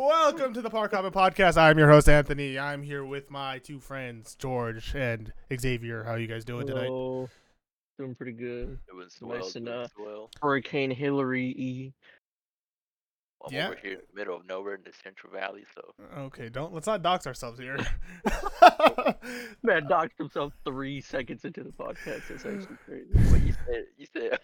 [0.00, 1.58] Welcome to the Park Hoppin' Podcast.
[1.58, 2.58] I'm your host Anthony.
[2.58, 6.04] I'm here with my two friends, George and Xavier.
[6.04, 6.86] How you guys doing tonight?
[6.86, 8.78] Doing pretty good.
[8.88, 10.30] It was Nice well, and, uh, well.
[10.40, 11.92] Hurricane Hilary E.
[13.44, 13.66] I'm yeah.
[13.66, 15.82] over here in the middle of nowhere in the Central Valley, so
[16.16, 17.76] Okay, don't let's not dox ourselves here.
[19.62, 22.26] Man docked himself three seconds into the podcast.
[22.26, 23.30] That's actually crazy.
[23.30, 24.38] what you said, you said, you said,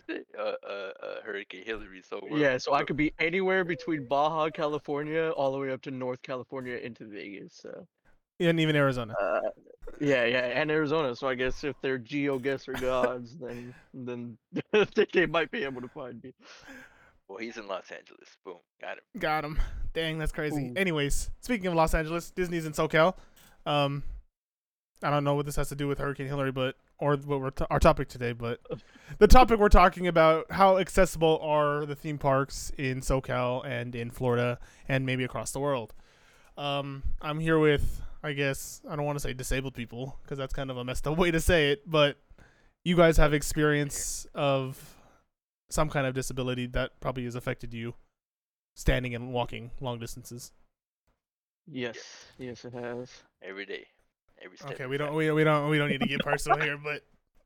[0.38, 0.90] uh, uh, uh
[1.24, 2.02] Hurricane Hilary.
[2.08, 5.70] So we're, Yeah, so I we're- could be anywhere between Baja, California, all the way
[5.70, 7.54] up to North California into Vegas.
[7.62, 7.86] So,
[8.38, 9.14] Yeah and even Arizona.
[9.20, 9.40] uh,
[10.00, 11.14] yeah, yeah, and Arizona.
[11.14, 14.38] So I guess if they're GeoGuessr gods, then then
[14.72, 16.32] they, they might be able to find me.
[17.28, 18.28] Well, he's in Los Angeles.
[18.44, 19.04] Boom, got him.
[19.18, 19.58] Got him.
[19.94, 20.68] Dang, that's crazy.
[20.68, 20.74] Ooh.
[20.76, 23.14] Anyways, speaking of Los Angeles, Disney's in SoCal.
[23.64, 24.02] Um,
[25.02, 27.50] I don't know what this has to do with Hurricane Hilary, but or what we're
[27.50, 28.60] t- our topic today, but
[29.18, 34.10] the topic we're talking about how accessible are the theme parks in SoCal and in
[34.10, 35.92] Florida and maybe across the world.
[36.56, 40.54] Um, I'm here with, I guess, I don't want to say disabled people because that's
[40.54, 42.18] kind of a messed up way to say it, but
[42.84, 44.96] you guys have experience of
[45.70, 47.94] some kind of disability that probably has affected you
[48.76, 50.52] standing and walking long distances.
[51.66, 51.96] Yes,
[52.38, 53.10] yes, it has.
[53.42, 53.86] Every day,
[54.44, 54.72] every step.
[54.72, 57.02] Okay, we don't we, we don't we don't need to get personal here, but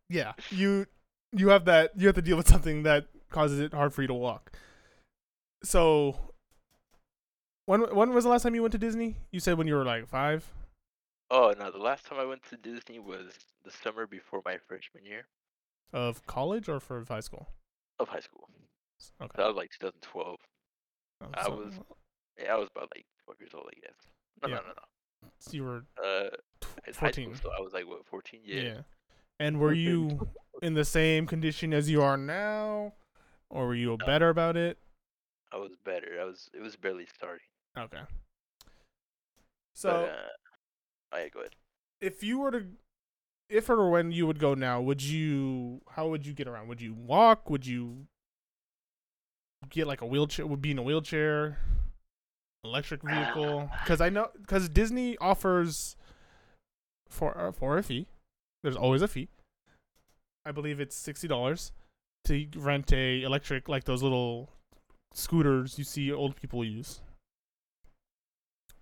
[0.09, 0.87] yeah, you
[1.33, 4.09] you have that you have to deal with something that causes it hard for you
[4.09, 4.53] to walk.
[5.65, 6.17] So
[7.67, 9.17] when when was the last time you went to Disney?
[9.33, 10.53] You said when you were like 5?
[11.31, 13.33] Oh no, the last time I went to Disney was
[13.65, 15.27] the summer before my freshman year
[15.93, 17.49] Of college or for high school?
[17.99, 18.49] of high school.
[19.21, 19.33] Okay.
[19.37, 20.37] That was like 2012.
[21.23, 21.75] Oh, I so- was-
[22.39, 23.97] Yeah, I was about like 12 years old, I guess.
[24.43, 24.55] No, Yeah.
[24.57, 25.29] no, no, no.
[25.41, 26.29] so you were Uh,
[26.87, 27.35] it's 14.
[27.37, 28.41] school, so I was like what 14?
[28.45, 28.61] Yeah.
[28.61, 28.79] yeah.
[29.39, 30.29] And were you
[30.63, 32.95] in the same condition as you are now
[33.51, 34.07] or were you No.
[34.07, 34.79] better about it?
[35.53, 36.19] I was better.
[36.21, 36.51] I was.
[36.55, 37.47] It was barely starting.
[37.79, 37.99] Okay.
[38.01, 38.69] But,
[39.75, 40.17] So uh,
[41.13, 41.55] oh yeah, go ahead.
[42.01, 42.67] if you were to
[43.49, 46.81] if or when you would go now would you how would you get around would
[46.81, 48.07] you walk would you
[49.71, 51.59] get like a wheelchair would be in a wheelchair
[52.65, 55.95] electric vehicle because i know because disney offers
[57.17, 58.07] for uh, for a fee
[58.63, 59.29] there's always a fee
[60.45, 61.71] i believe it's $60
[62.25, 64.51] to rent a electric like those little
[65.15, 67.01] scooters you see old people use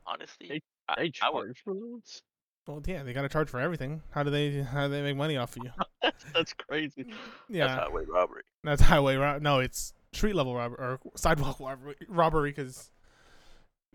[0.06, 0.62] Honestly, They-
[0.96, 2.20] They I charge for those.
[2.66, 5.36] well yeah they gotta charge for everything how do they how do they make money
[5.38, 5.70] off of you
[6.02, 7.06] That's, that's crazy.
[7.48, 8.42] yeah That's highway robbery.
[8.62, 12.90] That's highway ro- No, it's street level robbery or sidewalk robbery robbery because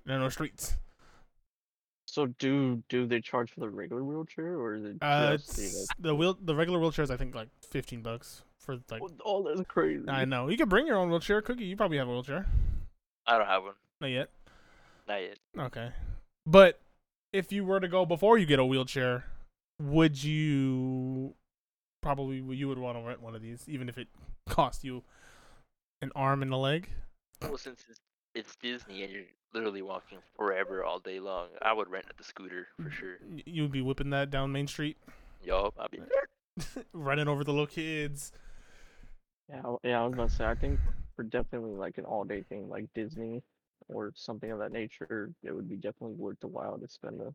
[0.05, 0.77] there are no streets.
[2.11, 5.87] So do do they charge for the regular wheelchair or is it Uh, just the,
[5.99, 9.01] the wheel the regular wheelchairs I think like fifteen bucks for like.
[9.01, 10.09] like, oh that's crazy.
[10.09, 11.41] I know you can bring your own wheelchair.
[11.41, 12.47] Cookie, you probably have a wheelchair.
[13.27, 13.73] I don't have one.
[14.01, 14.29] Not yet.
[15.07, 15.37] Not yet.
[15.57, 15.91] Okay,
[16.47, 16.81] but
[17.31, 19.25] if you were to go before you get a wheelchair,
[19.79, 21.35] would you
[22.01, 24.07] probably you would want to rent one of these even if it
[24.49, 25.03] cost you
[26.01, 26.89] an arm and a leg?
[27.41, 27.99] Well, since it's,
[28.39, 29.23] it's Disney and you're
[29.53, 33.17] literally walking forever all day long, I would rent the scooter for sure.
[33.45, 34.97] You would be whipping that down Main Street,
[35.43, 35.99] Yup, I'd be.
[36.93, 38.31] running over the little kids.
[39.49, 40.79] Yeah, yeah, I was gonna say I think
[41.15, 43.41] for definitely like an all day thing like Disney
[43.87, 47.33] or something of that nature, it would be definitely worth the while to spend the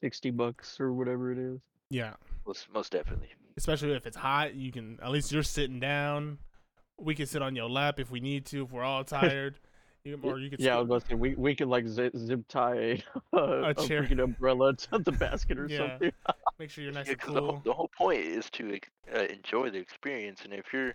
[0.00, 1.60] sixty bucks or whatever it is.
[1.90, 2.14] Yeah,
[2.46, 3.28] Most, most definitely.
[3.56, 6.38] especially if it's hot, you can at least you're sitting down.
[6.98, 8.62] We can sit on your lap if we need to.
[8.64, 9.58] If we're all tired,
[10.04, 10.60] you, or you could.
[10.60, 13.02] Yeah, I was scoot- about to say we we could like zip, zip tie
[13.32, 13.36] a,
[13.70, 14.02] a, chair.
[14.02, 15.90] freaking umbrella to the basket or Yeah.
[15.90, 16.12] something.
[16.58, 17.62] make sure you're nice Yeah, and 'cause the, whole, cool.
[17.64, 18.78] the whole point is to
[19.14, 20.94] uh, enjoy the experience, and if you're,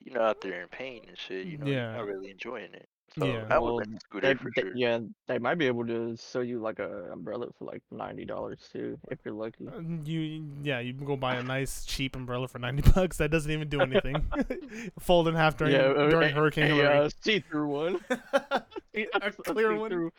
[0.00, 1.90] you know, out there in pain and shit, you know, Yeah.
[1.96, 2.88] you're not really enjoying it.
[3.18, 3.46] So Yeah.
[3.48, 4.76] I would Well, rent a scooter They, for they- sure.
[4.76, 4.98] yeah,
[5.28, 8.98] they might be able to sell you like a umbrella for like ninety dollars too,
[9.10, 9.68] if you're lucky.
[9.68, 13.18] Uh, You yeah, you can go buy a nice cheap umbrella for ninety bucks.
[13.18, 14.16] That doesn't even do anything.
[14.98, 16.98] Fold in half during yeah, uh, during a, Hurricane a, Hilary.
[17.06, 18.00] uh, see-through one.
[18.32, 19.90] a clear one.
[19.90, 20.10] see-through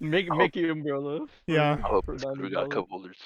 [0.00, 0.30] Mickey.
[0.30, 1.26] Mickey umbrella.
[1.26, 1.72] for- Yeah.
[1.72, 2.70] I hope for the scooter got $90.
[2.70, 3.18] cup holders.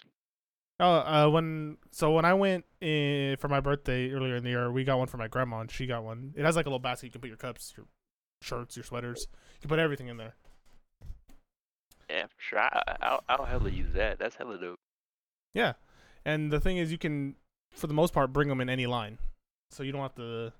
[0.80, 4.72] Oh, uh, when so when I went in for my birthday earlier in the year,
[4.72, 6.32] we got one for my grandma, and she got one.
[6.34, 7.86] It has like a little basket you can put your cups, your
[8.42, 9.26] shirts, your sweaters.
[9.30, 10.34] You can put everything in there.
[12.10, 12.58] Yeah, for sure.
[12.60, 14.18] I, I- I'll, I'll hella use that.
[14.18, 14.78] That's hella dope.
[15.54, 15.74] Yeah,
[16.24, 17.34] and the thing is, you can,
[17.72, 19.18] for the most part, bring them in any line,
[19.70, 20.52] so you don't have to,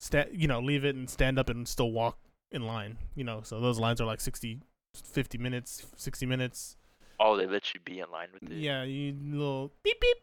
[0.00, 2.18] sta- you know, leave it and stand up and still walk
[2.50, 2.98] in line.
[3.14, 4.60] You know, so those lines are like 60,
[4.94, 6.76] 50 minutes, sixty minutes.
[7.20, 8.56] Oh, they let you be in line with it.
[8.56, 10.16] Yeah, you little beep beep.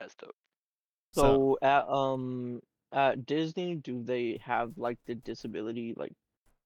[0.00, 0.34] That's dope.
[1.12, 6.12] So at um at Disney, do they have like the disability like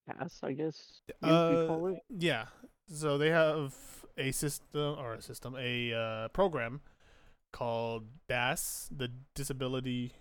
[0.07, 1.01] pass, I guess.
[1.23, 1.99] You, Uh, call it.
[2.09, 2.47] Yeah.
[2.89, 3.75] So they have
[4.17, 6.81] a system or a system, a uh, program
[7.53, 10.13] called DAS, the Disability.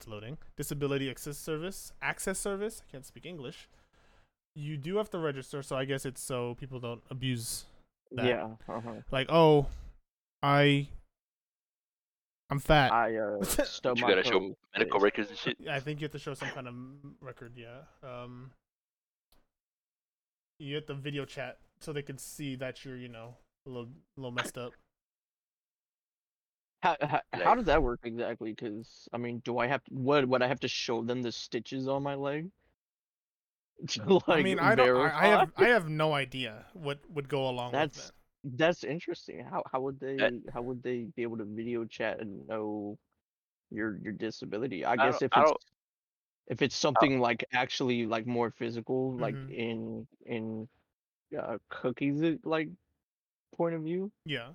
[0.00, 0.38] It's loading.
[0.56, 1.92] Disability Access Service.
[2.02, 2.82] Access Service.
[2.86, 3.68] I can't speak English.
[4.54, 7.64] You do have to register, so I guess it's so people don't abuse
[8.12, 8.26] that.
[8.26, 8.48] Yeah.
[8.68, 9.02] Uh-huh.
[9.10, 9.66] like, oh,
[10.42, 10.88] I,
[12.50, 12.92] I'm fat.
[12.92, 15.56] I uh stubbed You my gotta show medical records and shit.
[15.70, 16.74] I think you have to show some kind of
[17.20, 17.52] record.
[17.56, 17.80] Yeah.
[18.02, 18.52] Um.
[20.58, 23.36] You have to video chat so they can see that you're, you know,
[23.66, 24.72] a little, a little messed up.
[26.82, 28.52] How, how, how does that work exactly?
[28.52, 31.32] Because I mean, do I have to, what would I have to show them the
[31.32, 32.50] stitches on my leg?
[33.88, 34.96] To, like, I mean, I don't.
[34.96, 35.52] I, I have.
[35.56, 38.12] I have no idea what would go along with That's that.
[38.44, 39.44] That's interesting.
[39.44, 42.98] How how would they That- how would they be able to video chat and know
[43.70, 44.84] your your disability?
[44.84, 45.64] I don't- guess if I it's don't-
[46.48, 49.52] if it's something like actually like more physical, like Mhm.
[49.54, 50.68] in in
[51.38, 52.70] uh, cookies uh, like
[53.52, 54.54] point of view, Yeah.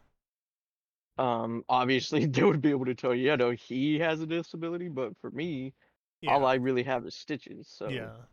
[1.20, 4.88] um, obviously they would be able to tell you, yeah, no, he has a disability,
[4.90, 5.74] but for me,
[6.22, 6.32] Yeah.
[6.32, 7.68] all I really have is stitches.
[7.68, 8.26] So yeah.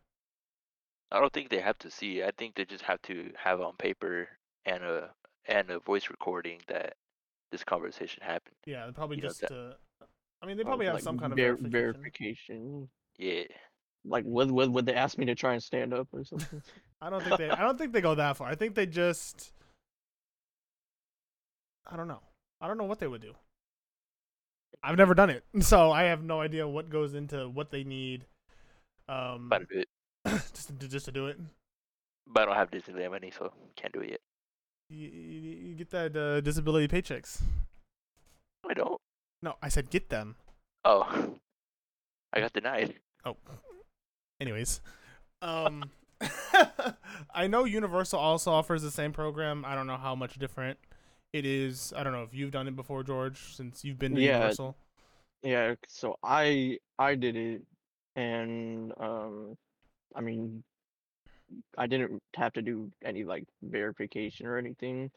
[1.13, 2.23] I don't think they have to see.
[2.23, 4.29] I think they just have to have on paper
[4.65, 5.15] and a
[5.51, 6.95] and a voice recording that
[7.53, 8.57] this conversation happened.
[8.67, 8.91] Yeah.
[8.95, 9.41] Probably You know, just.
[9.41, 9.75] that- Uh,
[10.43, 11.71] I mean, they uh, probably have like, some kind of ver- verification.
[11.71, 12.89] verification.
[13.19, 13.43] Yeah.
[14.07, 16.63] Like, would, would would they ask me to try and stand up or something?
[17.03, 17.51] I don't think they.
[17.51, 18.49] I don't think they go that far.
[18.49, 19.53] I think they just.
[21.87, 22.21] I don't know.
[22.63, 23.35] I don't know what they would do.
[24.83, 28.25] I've never done it, so I have no idea what goes into what they need.
[29.09, 29.89] Um, About to do it.
[30.55, 31.39] just to, just to do it.
[32.27, 34.21] But I don't have Disneyland money, so can't do it yet.
[34.91, 37.41] You, you, you get that uh, disability paychecks.
[38.69, 39.01] I don't.
[39.43, 40.37] No, I said get them.
[40.85, 41.37] Oh.
[42.33, 42.95] I got denied.
[43.25, 43.37] Oh.
[44.41, 44.81] Anyways,
[45.43, 45.85] um,
[47.35, 49.65] I know Universal also offers the same program.
[49.65, 50.79] I don't know how much different
[51.33, 51.93] it is.
[51.97, 54.39] I don't know if you've done it before, George, since you've been to Yeah.
[54.39, 54.77] Universal.
[55.43, 57.63] Yeah, so I I did it,
[58.15, 59.57] and um,
[60.15, 60.63] I mean,
[61.79, 65.11] I didn't have to do any like verification or anything,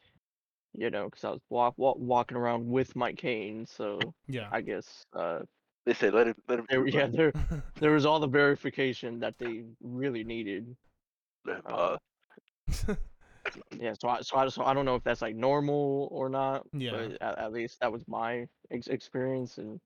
[0.74, 4.52] you know, because I was walk, walk walking around with my cane, so Yeah.
[4.52, 5.42] I guess uh,
[5.86, 7.14] They said let him let him there yeah it.
[7.14, 7.34] there
[7.80, 10.76] there was all the verification that they really needed.
[11.48, 11.98] Uh, uh,
[13.80, 16.66] Yeah, so I so I so I don't know if that's like normal or not,
[16.74, 16.90] Yeah.
[16.90, 19.80] but at, at least that was my ex- experience, and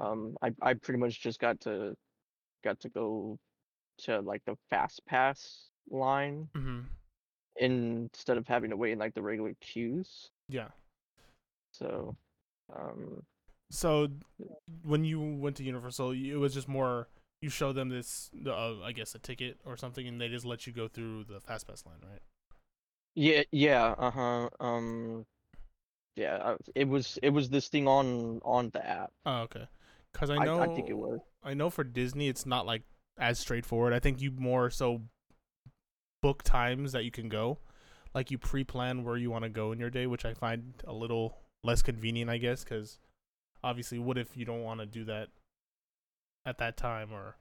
[0.00, 1.94] um, I I pretty much just got to
[2.64, 3.38] got to go
[3.98, 6.80] to like the fast pass line hmm
[7.58, 10.30] instead of having to wait in like the regular queues.
[10.48, 10.68] Yeah.
[11.72, 12.16] So,
[12.74, 13.22] um,
[13.70, 14.08] So
[14.82, 17.08] when you went to Universal, it was just more
[17.40, 20.66] you show them this, uh, I guess, a ticket or something, and they just let
[20.66, 22.22] you go through the fast pass line, right?
[23.14, 25.26] yeah, yeah, uh huh, um,
[26.16, 29.12] yeah, it was it was this thing on on the app.
[29.24, 29.66] Oh, okay.
[30.12, 31.20] Because I I, know I think it was.
[31.42, 32.82] I know for Disney, it's not like
[33.18, 33.92] as straightforward.
[33.92, 35.02] I think you more so
[36.22, 37.58] book times that you can go,
[38.14, 40.92] like you pre-plan where you want to go in your day, which I find a
[40.92, 42.64] little less convenient, I guess.
[42.64, 42.98] Because
[43.62, 45.28] obviously, what if you don't want to do that
[46.44, 47.36] at that time, or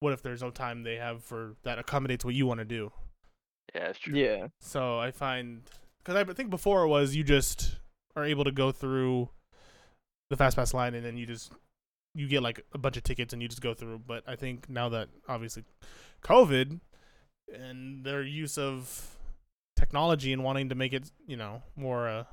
[0.00, 2.92] what if there's no time they have for that accommodates what you want to do?
[3.74, 4.14] yeah, that's true.
[4.14, 5.62] Yeah, So I find
[5.98, 7.76] because I think before it was you just
[8.14, 9.28] are able to go through
[10.30, 11.52] the fast pass line and then you just
[12.16, 14.00] you get like a bunch of tickets and you just go through.
[14.06, 15.64] But I think now that obviously
[16.22, 16.80] COVID
[17.54, 19.16] and their use of
[19.76, 22.26] technology and wanting to make it you know more a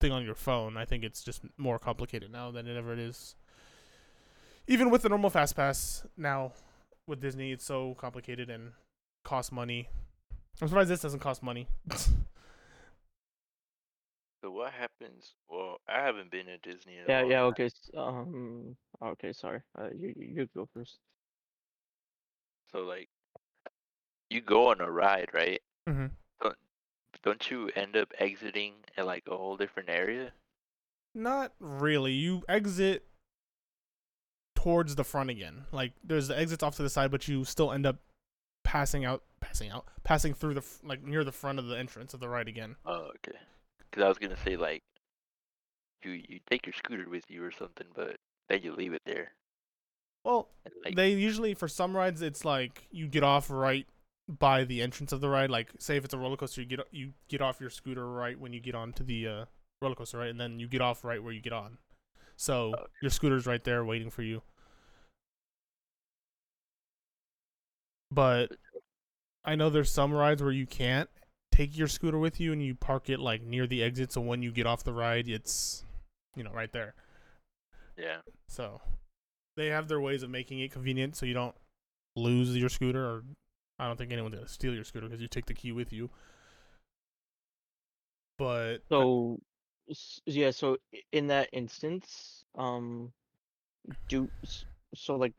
[0.00, 3.36] thing on your phone, I think it's just more complicated now than it ever is.
[4.66, 6.52] Even with the normal fast pass now
[7.06, 8.72] with Disney, it's so complicated and
[9.24, 9.88] costs money.
[10.60, 11.68] I'm surprised this doesn't cost money.
[14.42, 15.34] So what happens?
[15.48, 16.96] Well, I haven't been to Disney.
[16.96, 17.42] In a yeah, long yeah.
[17.42, 19.60] Okay, s- um, okay, sorry.
[19.78, 20.98] Uh, you you you go first.
[22.72, 23.08] So like,
[24.30, 25.60] you go on a ride, right?
[25.88, 26.06] mm-hmm.
[26.42, 26.56] Don't
[27.22, 30.32] don't you end up exiting at like a whole different area?
[31.14, 32.12] Not really.
[32.12, 33.04] You exit
[34.56, 35.66] towards the front again.
[35.70, 37.96] Like there's the exits off to the side, but you still end up
[38.64, 42.12] passing out, passing out, passing through the f- like near the front of the entrance
[42.14, 42.74] of the ride again.
[42.86, 43.38] Oh, okay.
[43.92, 44.82] Because I was gonna say like,
[46.02, 48.16] you you take your scooter with you or something, but
[48.48, 49.32] then you leave it there.
[50.24, 53.86] Well, And, like, they usually for some rides it's like you get off right
[54.28, 55.50] by the entrance of the ride.
[55.50, 58.38] Like say if it's a roller coaster, you get you get off your scooter right
[58.38, 59.44] when you get onto the uh,
[59.80, 61.78] roller coaster, right, and then you get off right where you get on.
[62.36, 62.84] So Okay.
[63.00, 64.42] your scooter's right there waiting for you.
[68.10, 68.52] But
[69.44, 71.10] I know there's some rides where you can't
[71.52, 74.42] take your scooter with you and you park it like near the exit so when
[74.42, 75.84] you get off the ride it's
[76.36, 76.94] you know right there.
[77.96, 78.18] Yeah.
[78.48, 78.80] So
[79.56, 81.54] they have their ways of making it convenient so you don't
[82.16, 83.24] lose your scooter or
[83.78, 86.10] I don't think anyone's gonna steal your scooter because you take the key with you.
[88.38, 89.38] But So,
[90.26, 90.50] yeah.
[90.50, 90.78] So
[91.12, 93.12] in that instance, um,
[94.08, 94.30] do
[94.94, 95.34] so like,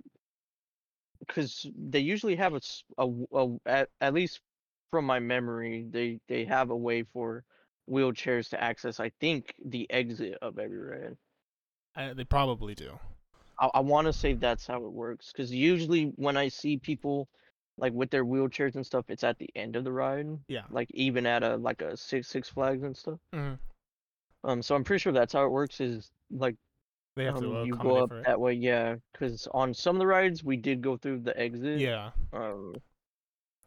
[1.20, 4.41] because they usually have a, s- a w- a w- at, at least
[4.94, 7.44] from my memory, they they have a way for
[7.90, 9.00] wheelchairs to access.
[9.00, 11.18] I think the exit of every ride.
[11.96, 13.00] I, they probably do.
[13.60, 17.28] I, I want to say that's how it works because usually when I see people
[17.80, 20.28] like with their wheelchairs and stuff, it's at the end of the ride.
[20.48, 20.66] Yeah.
[20.70, 23.18] Like even at a like a Six Six Flags and stuff.
[23.34, 23.58] Mhm.
[24.44, 25.82] Um, so I'm pretty sure that's how it works.
[25.82, 26.56] Is like
[27.16, 28.98] They have um, to you go up that way, yeah.
[29.12, 31.80] Because on some of the rides we did go through the exit.
[31.80, 32.12] Yeah.
[32.32, 32.76] Um.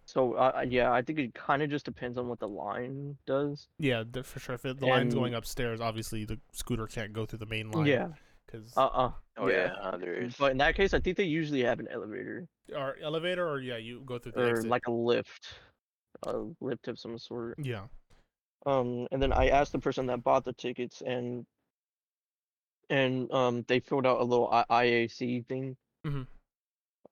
[0.07, 3.17] So uh, uh, yeah, I think it kind of just depends on what the line
[3.27, 3.67] does.
[3.79, 4.55] Yeah, the- for sure.
[4.55, 7.71] If it, the line's And- going upstairs, obviously the scooter can't go through the main
[7.73, 7.87] line.
[7.87, 8.09] Yeah.
[8.47, 10.37] Because Uh uh Oh yeah, uh, there is.
[10.39, 13.77] But in that case, I think they usually have an elevator or elevator, or yeah,
[13.77, 14.71] you go through the or exit.
[14.71, 15.55] like a lift,
[16.25, 17.59] a lift of some sort.
[17.59, 17.87] yeah.
[18.65, 21.45] Um, and then I asked the person that bought the tickets, and
[22.89, 25.77] and um, they filled out a little I- IAC thing.
[26.07, 26.27] Mhm.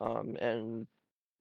[0.01, 0.87] Um, and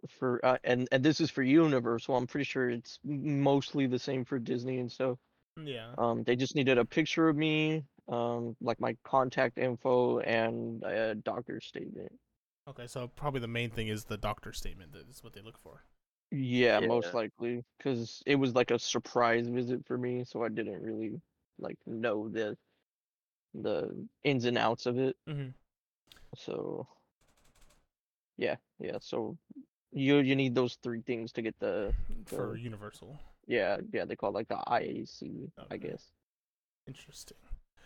[0.10, 2.16] for uh, and and this is for Universal.
[2.16, 5.18] I'm pretty sure it's mostly the same for Disney and so.
[5.62, 5.94] Yeah.
[5.98, 11.14] Um, they just needed a picture of me, um, like my contact info and a
[11.14, 12.12] doctor's statement.
[12.68, 14.94] Okay, so probably the main thing is the doctor's statement.
[14.94, 15.84] That is what they look for.
[16.32, 20.82] Yeah, most likely, because it was like a surprise visit for me, so I didn't
[20.82, 21.22] really
[21.60, 22.58] like know the
[23.54, 25.16] the ins and outs of it.
[25.30, 25.50] Mm-hmm.
[26.36, 26.88] So
[28.38, 28.98] yeah, yeah.
[29.00, 29.38] So
[29.94, 31.94] you you need those three things to get the
[32.26, 33.18] For Universal.
[33.48, 36.12] yeah yeah they call it like the IAC I guess.
[36.88, 37.38] Interesting.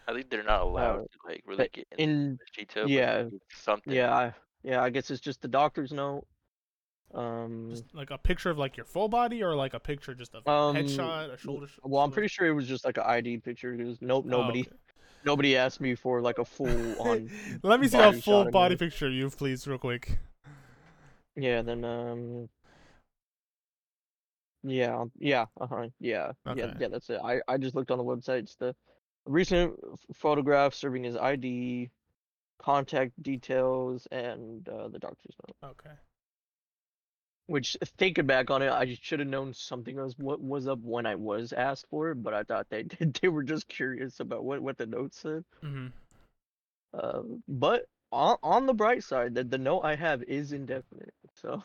[0.08, 2.90] I think they're not allowed Uh, to like really get in into detail.
[2.90, 3.94] yeah, it's something.
[3.94, 4.34] yeah I,
[4.64, 6.26] yeah I guess it's just the doctor's note.
[7.14, 10.36] Um, Just like a picture of like your full body, or like a picture just
[10.36, 11.68] of a Um, headshot, a shoulder.
[11.68, 13.72] sh- well, I'm pretty sure it was just like an ID picture.
[13.76, 14.72] Because nope, Oh, nobody okay.
[15.24, 16.68] nobody asked me for like a full
[17.02, 17.30] on.
[17.64, 18.80] Let me see a full body me.
[18.80, 20.20] picture of you, please, real quick.
[21.38, 22.50] Yeah, then um.
[24.64, 26.74] Yeah, yeah, uh huh, yeah, yeah, Okay.
[26.80, 26.88] yeah.
[26.90, 27.22] That's it.
[27.24, 28.40] I I just looked on the website.
[28.40, 28.76] It's the
[29.26, 29.76] recent
[30.14, 31.90] photograph serving as ID,
[32.60, 35.72] contact details, and uh, the doctor's note.
[35.72, 35.96] Okay.
[37.46, 41.06] Which thinking back on it, I should have known something was what was up when
[41.06, 44.44] I was asked for it, but I thought they did they were just curious about
[44.44, 45.46] what what the note said.
[45.64, 45.88] Mm-hmm.
[47.00, 51.14] Um, but on on the bright side, the the note I have is indefinite.
[51.42, 51.64] So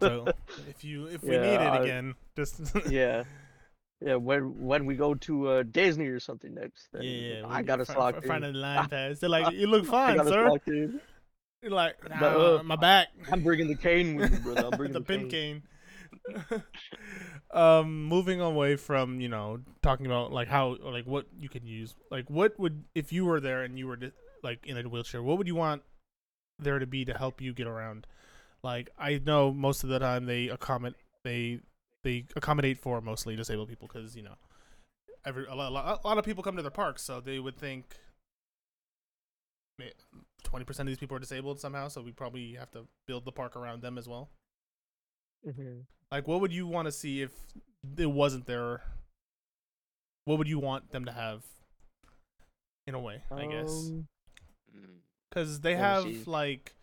[0.00, 0.26] So
[0.68, 3.24] if you if we Yeah, need it again, just yeah,
[4.00, 4.14] yeah.
[4.16, 7.84] When when we go to uh, Disney or something next, then yeah, I got a
[7.84, 8.14] fi- slot.
[8.22, 9.18] fi- Find a line pass.
[9.20, 10.50] They're like, you look fine, sir.
[11.62, 13.08] You're like, nah, uh, my back.
[13.30, 14.64] I'm bringing the cane with me, brother.
[14.66, 15.62] I'm bringing the the, pin cane.
[16.48, 16.62] cane.
[17.52, 21.94] um, moving away from you know talking about like how like what you can use,
[22.10, 25.22] like what would if you were there and you were di- like in a wheelchair,
[25.22, 25.82] what would you want
[26.58, 28.06] there to be to help you get around?
[28.62, 31.60] Like I know most of the time they accommodate they
[32.02, 34.36] they accommodate for mostly disabled people because you know
[35.24, 37.96] every a lot, a lot of people come to their parks, so they would think
[40.42, 43.32] twenty percent of these people are disabled somehow, so we probably have to build the
[43.32, 44.28] park around them as well.
[45.46, 45.86] Mhm.
[46.10, 47.32] Like, what would you want to see if
[47.96, 48.82] it wasn't there?
[50.26, 51.44] What would you want them to have?
[52.86, 54.06] In a way, I guess, Um, Mm.
[55.28, 56.74] Because they have like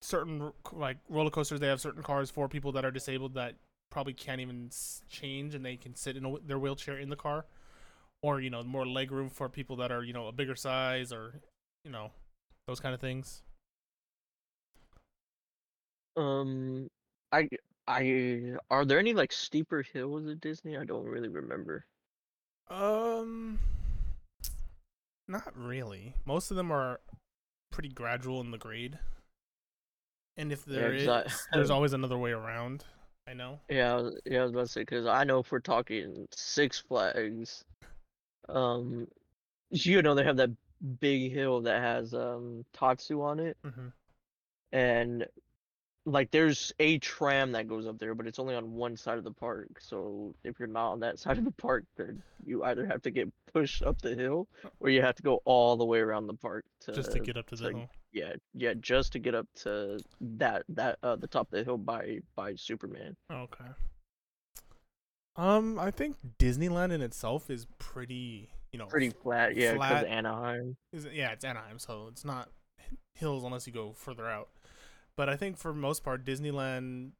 [0.00, 1.60] certain like roller coasters.
[1.60, 3.54] They have certain cars for people that are disabled that
[3.90, 4.70] probably can't even
[5.08, 7.46] change, and they can sit in a, their wheelchair in the car,
[8.22, 11.12] or you know, more leg room for people that are you know a bigger size,
[11.12, 11.34] or
[11.84, 12.10] you know,
[12.66, 13.42] those kind of things.
[16.16, 16.88] um,
[17.32, 17.48] I
[17.86, 20.76] I are there any like steeper hills at Disney?
[20.76, 21.84] I don't really remember.
[22.70, 23.58] Um,
[25.32, 26.14] not really.
[26.24, 27.00] Most of them are
[27.72, 28.98] pretty gradual in the grade,
[30.36, 32.84] and if Yeah, is, I- there's always another way around.
[33.26, 33.60] I know.
[33.68, 36.26] Yeah, I was- yeah, I was about to say because I know if we're talking
[36.32, 37.64] Six Flags,
[38.48, 39.08] um,
[39.70, 40.50] you know they have that
[41.00, 43.88] big hill that has um Tatsu on it, hmm
[44.72, 45.26] and
[46.04, 49.24] like there's a tram that goes up there, but it's only on one side of
[49.24, 49.68] the park.
[49.78, 53.10] So if you're not on that side of the park, then you either have to
[53.10, 54.48] get pushed up the hill,
[54.80, 57.36] or you have to go all the way around the park to Just to get
[57.36, 57.88] up to the hill.
[58.12, 61.78] yeah, yeah, just to get up to that that uh the top of the hill
[61.78, 63.14] by by Superman.
[63.30, 63.64] Okay.
[65.36, 70.04] Um, I think Disneyland in itself is pretty, you know, Pretty flat, yeah, because.
[70.04, 70.76] Anaheim.
[70.92, 72.50] is yeah, it's Anaheim, so it's not
[73.14, 74.48] hills unless you go further out.
[75.16, 77.10] But I think for most part, Disneyland,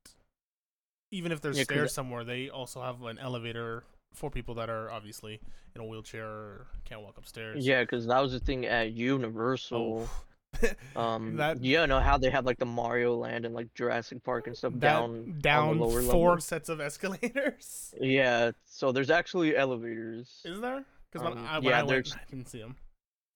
[1.11, 3.85] even if there's Yeah, stairs somewhere, they also have an elevator
[4.15, 5.41] for people that are obviously
[5.75, 7.67] in a wheelchair or can't walk upstairs.
[7.67, 10.09] Yeah, because that was the thing at Universal.
[10.11, 10.25] Oh.
[10.95, 14.47] Um, That- you know how they have like the Mario Land and like Jurassic Park
[14.47, 16.41] and stuff down down lower four level.
[16.43, 17.95] sets of escalators.
[17.99, 20.43] Yeah, so there's actually elevators.
[20.45, 20.85] Is there?
[21.11, 22.77] Because when Um, yeah, I went, I didn't see them.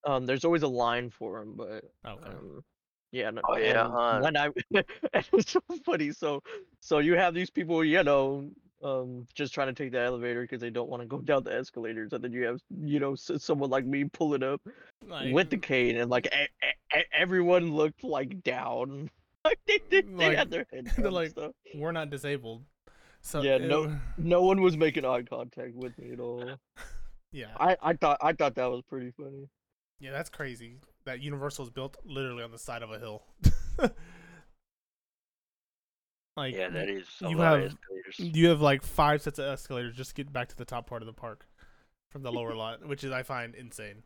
[0.04, 2.28] Um, there's always a line for them, but Okay.
[2.30, 2.62] um,
[3.12, 3.30] yeah.
[3.30, 4.20] No, Oh, yeah, and huh.
[4.22, 4.50] When I,
[5.32, 6.10] it's so funny.
[6.12, 6.42] So,
[6.80, 8.48] so you have these people, you know,
[8.82, 11.52] um, just trying to take the elevator because they don't want to go down the
[11.54, 14.60] escalators, and then you have, you know, someone like me pulling up
[15.06, 19.10] Like, with the cane, and like e- e- everyone looked like down,
[19.44, 21.52] like they they, they Like, had their head they're down like- stuff.
[21.74, 22.64] we're not disabled.
[23.22, 26.48] So Yeah, it no- No one was making eye contact with me at all.
[27.32, 29.48] yeah, I, I thought I thought that was pretty funny.
[29.98, 30.76] yeah, that's crazy.
[31.06, 33.22] That Universal is built literally on the side of a hill.
[36.36, 37.76] like Yeah, that is you have-
[38.18, 41.02] you have like five sets of escalators just to get back to the top part
[41.02, 41.46] of the park
[42.10, 44.02] from the lower lot, which is I find insane.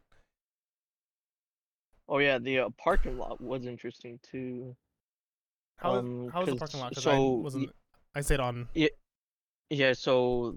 [2.08, 4.76] Oh yeah, the uh, parking lot was interesting too.
[5.76, 6.94] How, Um, how is the parking lot?
[6.96, 7.70] so I wasn't.
[8.14, 8.68] I stayed on.
[8.74, 8.88] Yeah,
[9.70, 10.56] Yeah, so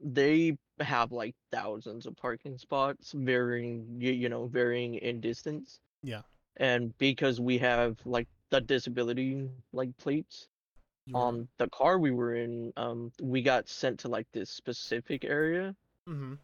[0.00, 5.80] they have like thousands of parking spots, varying you, you know varying in distance.
[6.02, 6.22] Yeah.
[6.56, 10.48] And because we have like the disability like plates,
[11.14, 15.74] um, the car we were in, um, we got sent to like this specific area,
[16.08, 16.34] Mm-hmm.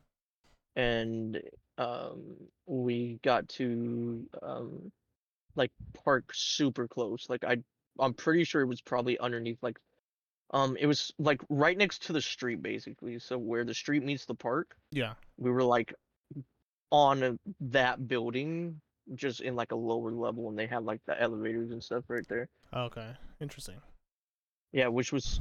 [0.76, 1.40] and
[1.78, 2.36] um,
[2.66, 4.92] we got to um,
[5.56, 5.70] like
[6.04, 7.28] park super close.
[7.28, 7.58] Like I,
[7.98, 9.78] I'm pretty sure it was probably underneath like,
[10.54, 13.18] um, it was like right next to the street basically.
[13.18, 15.14] So where the street meets the park, Yeah.
[15.36, 15.92] we were like
[16.90, 18.80] on that building,
[19.14, 22.26] just in like a lower level, and they had like the elevators and stuff right
[22.28, 22.48] there.
[22.72, 23.10] Okay.
[23.40, 23.80] Interesting.
[24.72, 25.40] Yeah, which was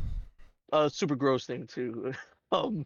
[0.72, 2.14] a super gross thing too.
[2.52, 2.86] um,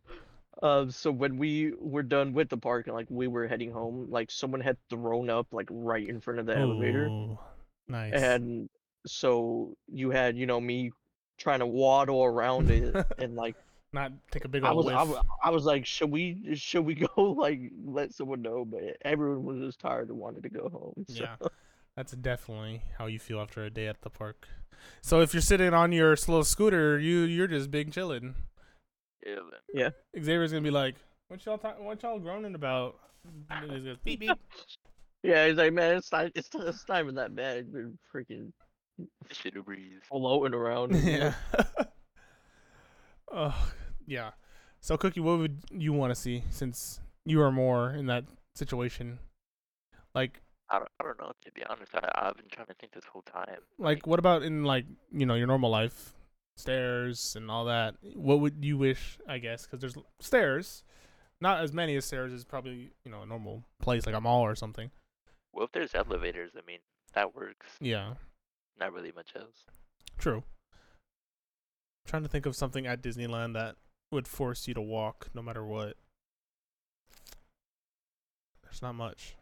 [0.61, 4.07] uh, so when we were done with the park and like we were heading home,
[4.09, 7.09] like someone had thrown up like right in front of the elevator,
[7.87, 8.13] Nice.
[8.13, 8.69] and
[9.05, 10.91] so you had you know me
[11.37, 13.55] trying to waddle around it and like
[13.93, 15.15] Not take a big I old was I, whiff.
[15.15, 19.43] wa- I was like should we should we go like let someone know but everyone
[19.45, 21.23] was just tired and wanted to go home so.
[21.23, 21.35] Yeah,
[21.95, 24.47] that's definitely how you feel after a day at the park.
[25.01, 28.35] So if you're sitting on your slow scooter, you you're just big chilling.
[29.25, 29.35] Yeah,
[29.73, 29.93] man.
[30.23, 30.95] Xavier's gonna be like,
[31.27, 32.99] "What y'all ta- what y'all groaning about?"
[33.49, 34.31] And he's goes, beep beep.
[35.23, 38.51] yeah he's like man it's not it's, it's not even that bad we're freaking
[39.31, 40.01] Shit to breathe.
[40.09, 41.33] floating around yeah.
[43.31, 43.69] oh
[44.05, 44.31] yeah.
[44.81, 48.23] So Cookie, what would you want to see since you are more in that
[48.55, 49.19] situation?
[50.15, 51.31] Like I don't, I don't know.
[51.45, 53.59] To be honest, I, I've been trying to think this whole time.
[53.77, 56.13] like what about in like you know your normal life
[56.55, 60.83] stairs and all that what would you wish i guess because there's stairs
[61.39, 64.41] not as many as stairs as probably you know a normal place like a mall
[64.41, 64.89] or something
[65.53, 66.79] Well, if there's elevators, I mean,
[67.13, 67.67] that works.
[67.79, 68.13] yeah
[68.79, 69.65] Not really much else.
[70.17, 70.43] true
[72.05, 73.75] trying to think of something at disneyland that
[74.11, 75.97] would force you to walk no matter what
[78.63, 79.35] there's not much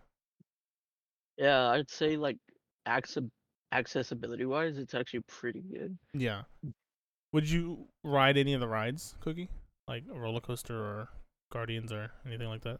[1.37, 2.37] Yeah, I'd say like
[2.85, 3.23] access
[3.71, 5.97] accessibility wise, it's actually pretty good.
[6.13, 6.43] yeah
[7.33, 9.49] would you ride any of the rides cookie
[9.87, 11.09] like a roller coaster or
[11.51, 12.79] guardians or anything like that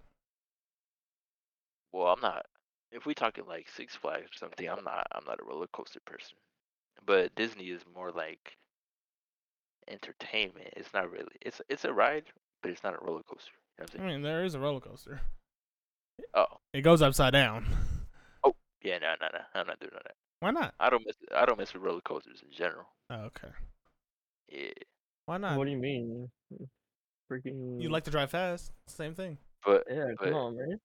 [1.92, 2.46] Well, I'm not.
[2.92, 5.08] If we talking like Six Flags or something, I'm not.
[5.12, 6.38] I'm not a roller coaster person.
[7.06, 8.58] But Disney is more like
[9.90, 10.70] entertainment.
[10.76, 11.36] It's not really.
[11.42, 12.24] It's it's a ride,
[12.62, 13.52] but it's not a roller coaster.
[13.78, 15.20] You know what I'm i mean there is a roller coaster
[16.34, 17.66] Oh, It goes upside down.
[18.44, 19.40] Oh yeah, no, no, no.
[19.54, 20.16] I'm not doing all that.
[20.40, 20.74] Why not?
[20.80, 22.86] I don't miss I don't mess with roller coasters in general.
[23.10, 23.50] Oh, okay.
[24.50, 24.72] Yeah,
[25.26, 25.58] Why not?
[25.58, 26.30] What do you mean?
[27.32, 28.72] Freaking you like to drive fast?
[28.88, 29.38] Same thing.
[29.66, 30.80] but Yeah, but- come on, man.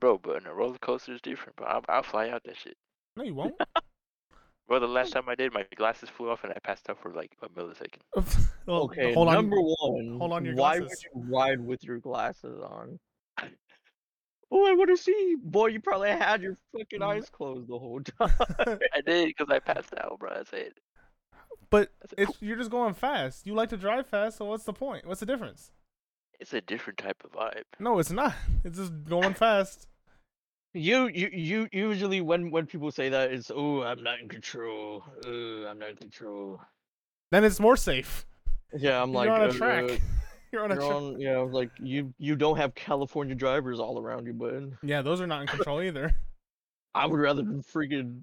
[0.00, 1.56] Bro, but in a roller coaster is different.
[1.56, 2.76] Bro, I'll, I'll fly out that shit.
[3.16, 3.54] No, you won't.
[4.68, 7.12] Bro, the last time I did, my glasses flew off and I passed out for
[7.12, 8.00] like a millisecond.
[8.66, 9.34] well, Okay, hold on.
[9.34, 10.16] number one.
[10.18, 11.04] hold on your why glasses.
[11.14, 12.98] would you ride with your glasses on?
[14.50, 15.36] Oh, I want to see.
[15.40, 17.06] Boy, you probably had your fucking Mm.
[17.06, 18.78] eyes closed the whole time.
[18.92, 20.30] I did because I passed out, bro.
[20.30, 20.72] I said,
[21.70, 23.46] But I said it's you're just going fast.
[23.46, 25.06] You like to drive fast, so what's the point?
[25.06, 25.70] What's the difference?
[26.40, 27.64] It's a different type of vibe.
[27.78, 28.34] No, it's not.
[28.64, 29.86] It's just going fast.
[30.74, 31.68] You, you, you.
[31.72, 35.04] Usually, when when people say that, it's oh, I'm not in control.
[35.26, 36.60] Oh, I'm not in control.
[37.30, 38.26] Then it's more safe.
[38.76, 40.00] Yeah, I'm like you're on a uh, track.
[40.52, 40.96] You're on a You're trip.
[40.96, 45.02] on, you know, like you you don't have California drivers all around you, but Yeah,
[45.02, 46.14] those are not in control either.
[46.94, 48.20] I would rather freaking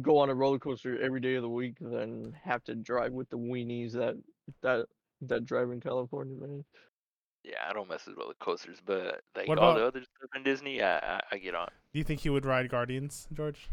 [0.00, 3.28] go on a roller coaster every day of the week than have to drive with
[3.30, 4.16] the weenies that
[4.62, 4.86] that
[5.22, 6.64] that drive in California, man.
[7.44, 10.30] Yeah, I don't mess with roller coasters, but like What all about- the other stuff
[10.34, 11.68] in Disney, I, I I get on.
[11.92, 13.68] Do you think he would ride Guardians, George?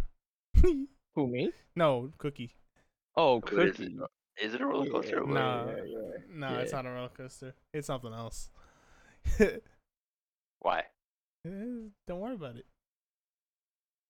[0.62, 1.52] Who me?
[1.76, 2.56] no, Cookie.
[3.16, 3.98] Oh, What is it?
[3.98, 4.00] Cookie.
[4.40, 5.20] Is it a roller coaster?
[5.20, 5.34] or what?
[5.34, 5.66] Nah.
[5.68, 5.98] Yeah, yeah.
[6.30, 6.82] No, it's Yeah.
[6.82, 7.54] not a roller coaster.
[7.74, 8.50] It's something else.
[10.60, 10.84] Why?
[11.46, 11.50] Eh,
[12.08, 12.66] Don't worry about it.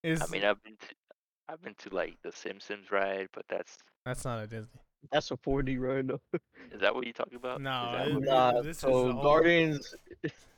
[0.04, 0.96] It's, I mean, I've been to
[1.50, 4.80] I've been to like the Simpsons ride, but that's that's not a Disney.
[5.12, 6.08] That's a 4D ride.
[6.08, 6.22] though.
[6.74, 7.60] is that what you're talking about?
[7.60, 9.96] Is No, that it- what- Nah, this is so all- Guardians,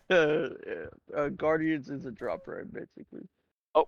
[0.09, 0.13] uh,
[1.15, 3.27] uh, Guardians is a drop ride basically,
[3.75, 3.88] Oh.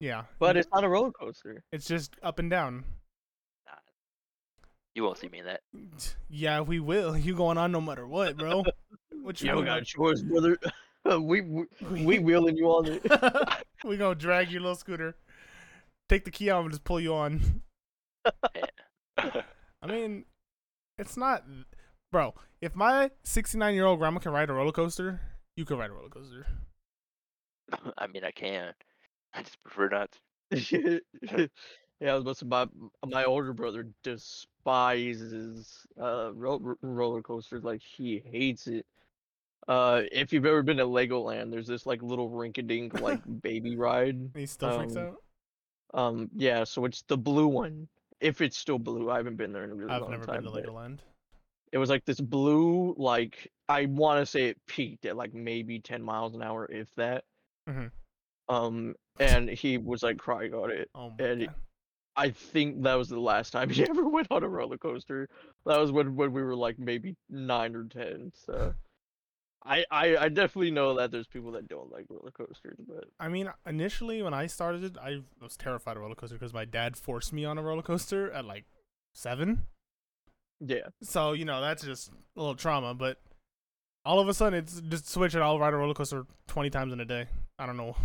[0.00, 1.62] Yeah, but it's not a roller coaster.
[1.72, 2.84] it's just up and down.
[3.66, 3.72] Nah.
[4.94, 5.60] You won't see me in that.
[6.28, 7.16] Yeah, we will.
[7.16, 8.64] You going on no matter what, bro?
[9.22, 9.66] What you You don't mean?
[9.66, 10.58] got a choice, brother.
[11.20, 13.02] we we, we wheeling you on it.
[13.84, 15.14] we gonna drag your little scooter,
[16.08, 17.62] take the key out, and just pull you on.
[19.18, 20.24] I mean,
[20.98, 21.44] it's not,
[22.12, 22.34] bro.
[22.60, 25.20] If my 69 year old grandma can ride a roller coaster,
[25.56, 26.46] you can ride a roller coaster.
[27.98, 28.72] I mean, I can.
[29.34, 30.10] I just prefer not.
[30.52, 31.00] To.
[32.00, 32.66] yeah, I was about to say my
[33.06, 37.64] my older brother despises uh ro- roller coasters.
[37.64, 38.86] Like he hates it.
[39.66, 44.14] Uh, if you've ever been to Legoland, there's this like little rink-a-dink like baby ride.
[44.14, 45.16] And he still freaks Um, out.
[45.94, 47.88] Um, yeah, so it's the blue one.
[48.20, 50.02] If it's still blue, I haven't been there in a really long time.
[50.02, 50.42] I've long never time.
[50.44, 50.98] been to but Legoland.
[51.72, 55.80] It was like this blue, like I want to say it peaked at like maybe
[55.80, 57.24] 10 miles an hour, if that.
[57.68, 57.90] Mhm.
[58.48, 60.88] Um, and he was like crying on it.
[60.94, 61.50] Oh my and it-.
[62.16, 65.28] I think that was the last time he ever went on a roller coaster.
[65.66, 68.32] That was when when we were like maybe nine or ten.
[68.34, 68.74] So.
[69.66, 73.28] I, I, I definitely know that there's people that don't like roller coasters, but I
[73.28, 77.32] mean, initially when I started, I was terrified of roller coaster because my dad forced
[77.32, 78.64] me on a roller coaster at like
[79.14, 79.62] seven.
[80.60, 80.88] yeah.
[81.02, 82.94] So you know that's just a little trauma.
[82.94, 83.18] But
[84.04, 86.92] all of a sudden, it's just switch and I'll ride a roller coaster twenty times
[86.92, 87.26] in a day.
[87.58, 87.96] I don't know.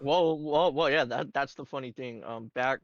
[0.00, 1.04] Well, well, well, yeah.
[1.04, 2.24] That that's the funny thing.
[2.24, 2.80] Um, back,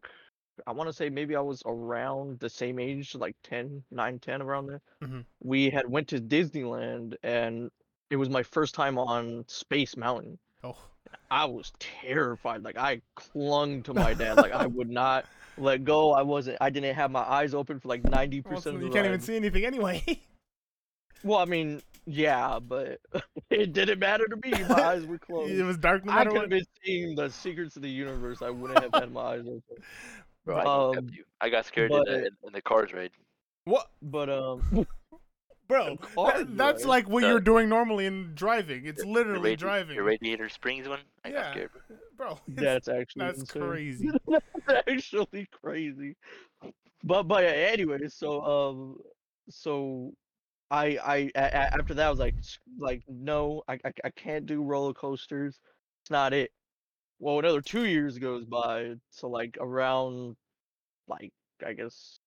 [0.69, 4.41] I want to say maybe I was around the same age, like 10, 9, 10,
[4.43, 4.81] around there.
[5.03, 5.25] Mhm.
[5.43, 7.71] We had went to Disneyland, and
[8.11, 10.39] it was my first time on Space Mountain.
[10.65, 10.77] Oh,
[11.31, 12.63] I was terrified.
[12.63, 14.37] Like I clung to my dad.
[14.37, 16.13] like I would not let go.
[16.13, 16.59] I wasn't.
[16.61, 19.07] I didn't have my eyes open for like ninety well, percent of the you can't
[19.07, 20.03] even see anything anyway.
[21.25, 23.01] Well, I mean, yeah, but
[23.51, 24.53] it didn't matter to me.
[24.69, 25.53] My eyes were closed.
[25.53, 26.51] it was dark no I matter could have what.
[26.51, 28.41] been seeing the secrets of the universe.
[28.41, 29.63] I wouldn't have had my eyes open.
[30.45, 31.25] Bro, I, Um, have you.
[31.41, 33.11] I got scared in the, in, in the cars ride.
[33.65, 34.87] What, But um,
[35.69, 35.97] bro?
[35.99, 36.89] car that- that's ride?
[36.89, 38.87] like what The- you're doing normally in driving.
[38.87, 41.01] It's The literally radi- driving, The Radiator Springs one.
[41.25, 41.55] I Yeah.
[41.55, 41.97] got bro.
[42.17, 42.39] bro.
[42.49, 43.63] that's actually that's insane.
[43.63, 44.11] crazy.
[44.67, 46.17] That's actually crazy.
[47.05, 48.97] But but yeah, anyway, so um,
[49.49, 50.13] so
[50.71, 50.99] I
[51.37, 52.35] I after that I was like
[52.79, 55.59] like no, I, I I can't do roller coasters.
[56.03, 56.51] It's not it.
[57.21, 60.37] Well, another two years goes by, so like around
[61.09, 61.33] like
[61.67, 62.19] I guess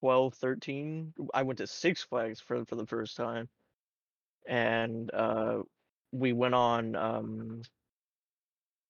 [0.00, 3.48] 12, 13, I went to Six Flags for for the first time,
[4.48, 5.62] and uh,
[6.12, 7.62] we went on um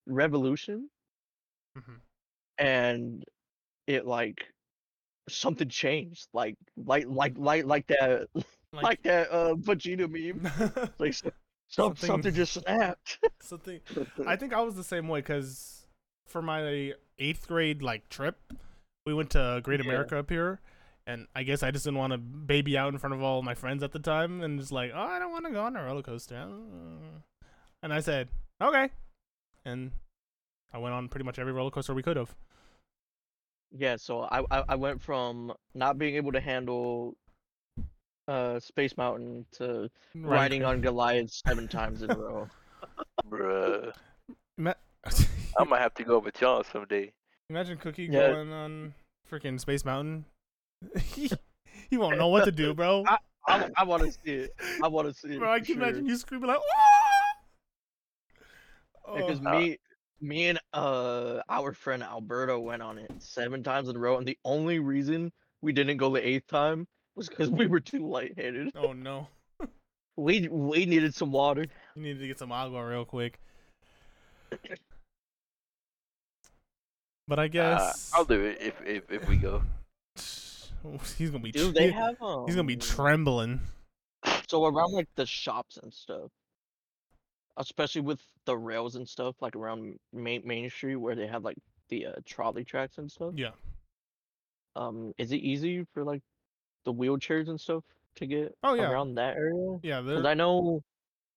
[0.06, 0.88] Revolution
[1.78, 2.00] Mhm.
[2.58, 3.24] and
[3.86, 4.44] it like
[5.28, 8.28] something changed like like like like like that
[8.72, 10.50] like, that uh Vegeta meme
[10.98, 11.30] like so,
[11.68, 13.80] Something- something just snapped something.
[14.26, 15.86] I think I was the same way because
[16.26, 18.38] for my eighth grade like trip,
[19.06, 19.86] we went to Great Yeah.
[19.86, 20.60] America up here,
[21.12, 23.54] and I guess I just didn't want to baby out in front of all my
[23.54, 25.84] friends at the time, and just like, oh, I don't want to go on a
[25.84, 27.18] roller coaster, uh."
[27.82, 28.28] and I said,
[28.62, 28.90] okay,
[29.64, 29.90] and
[30.72, 32.34] I went on pretty much every roller coaster we could have.
[33.76, 37.16] yeah so I, I I went from not being able to handle
[38.28, 42.48] uh Space Mountain to riding on Goliath seven times in a row
[43.30, 43.92] Bruh.
[44.56, 44.74] Ma-
[45.58, 47.12] I might have to go with y'all someday.
[47.48, 48.30] Imagine Cookie Yeah.
[48.32, 48.94] going on
[49.30, 50.24] freaking Space Mountain.
[51.14, 51.30] He,
[51.88, 53.04] he won't know what to do, bro.
[53.08, 55.66] I- I, I want to see it I want to see it Bro, I can
[55.74, 55.76] sure.
[55.82, 56.60] imagine you screaming like,
[59.14, 59.50] because Oh.
[59.50, 59.78] me
[60.20, 64.26] me and uh our friend Alberto went on it seven times in a row and
[64.28, 68.70] the only reason we didn't go the eighth time was because we were too lightheaded
[68.76, 69.26] oh no,
[70.16, 71.64] we we needed some water
[71.96, 73.40] you need to get some agua real quick.
[77.26, 79.62] But I Uh, guess I'll do it if if, if we go.
[81.18, 81.52] He's gonna be.
[81.52, 82.44] Do tr- they have um?
[82.46, 83.60] He's gonna be trembling.
[84.48, 86.30] So around like the shops and stuff,
[87.56, 91.56] especially with the rails and stuff, like around Main Main Street where they have like
[91.88, 93.32] the uh, trolley tracks and stuff.
[93.36, 93.50] Yeah.
[94.76, 96.22] Um, is it easy for like
[96.84, 97.82] the wheelchairs and stuff
[98.16, 98.90] to get Oh yeah.
[98.90, 99.78] around that area?
[99.82, 100.00] Yeah.
[100.00, 100.82] Because I know,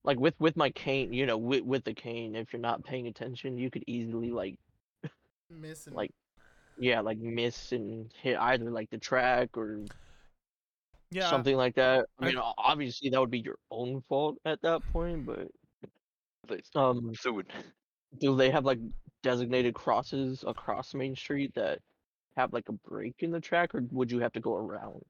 [0.03, 3.08] like with with my cane, you know, with with the cane, if you're not paying
[3.08, 4.58] attention, you could easily like
[5.49, 5.93] Missing.
[5.93, 6.12] like-
[6.77, 9.81] yeah, like miss and hit either like the track or
[11.12, 11.29] yeah.
[11.29, 12.07] something like that.
[12.19, 15.47] I mean, obviously that would be your own fault at that point, but
[16.75, 17.43] um, soon.
[18.19, 18.79] do they have like
[19.21, 21.79] designated crosses across Main Street that
[22.36, 25.01] have like a break in the track, or would you have to go around?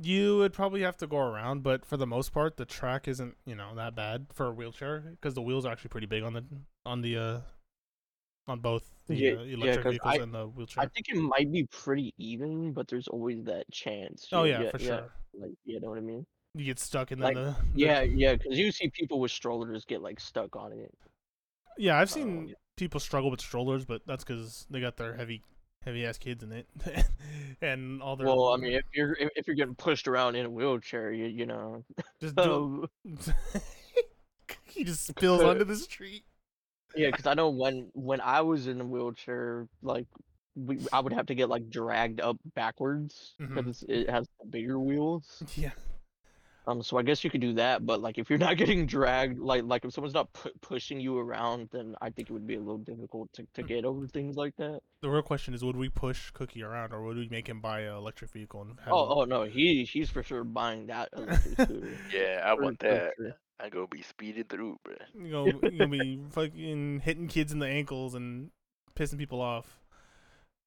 [0.00, 3.36] You would probably have to go around, but for the most part, the track isn't
[3.44, 6.32] you know that bad for a wheelchair because the wheels are actually pretty big on
[6.32, 6.44] the
[6.86, 7.40] on the uh
[8.48, 10.84] on both the Yeah- uh, yeah, vehicles I- and the wheelchair.
[10.84, 14.28] I think it might be pretty even, but there's always that chance.
[14.32, 15.12] oh you- yeah, for yeah, sure.
[15.34, 16.26] Like, you know what I mean?
[16.54, 19.84] You get stuck in Like, the, the Yeah, yeah, because you see people with strollers
[19.86, 20.92] get like stuck on it.
[21.78, 21.98] yeah.
[21.98, 22.54] I've Oh, seen yeah.
[22.76, 25.42] people struggle with strollers, but that's because they got their heavy
[25.84, 26.68] heavy ass kids in it
[27.62, 28.26] and all their.
[28.26, 31.46] Well, I mean, if you're if, you're getting pushed around in a wheelchair, you you
[31.46, 31.84] know,
[32.20, 33.18] just do, um,
[34.66, 36.24] he just spills onto the street.
[36.96, 40.06] Yeah, because I know when when I was in a wheelchair, like
[40.54, 45.42] we, I would have to get like dragged up backwards because it has bigger wheels.
[45.56, 45.70] Yeah.
[46.64, 49.38] Um, so I guess you could do that, but like if you're not getting dragged,
[49.40, 52.54] like like if someone's not pu- pushing you around, then I think it would be
[52.54, 53.66] a little difficult to, to Mm.
[53.66, 54.80] get over things like that.
[55.00, 57.80] The real question is, would we push Cookie around, or would we make him buy
[57.80, 61.08] an electric vehicle and have him- Oh, oh no, he he's for sure buying that.
[62.14, 63.14] Yeah, I want that.
[63.16, 63.32] sure.
[63.60, 64.94] I gonna be speeding through, bro.
[65.14, 68.50] You know, you're gonna be fucking hitting kids in the ankles and
[68.96, 69.78] pissing people off